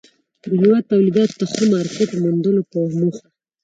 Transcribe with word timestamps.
د 0.41 0.43
هېواد 0.61 0.83
توليداتو 0.91 1.37
ته 1.39 1.45
ښه 1.51 1.63
مارکيټ 1.73 2.09
موندلو 2.23 2.61
په 2.71 2.77
موخه 2.99 3.25